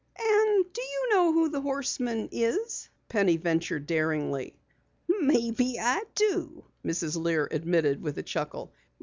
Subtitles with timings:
[0.17, 4.57] "And you know who the prankster is!" Penny ventured daringly.
[5.07, 7.15] "Maybe I do," Mrs.
[7.21, 8.73] Lear admitted with a chuckle.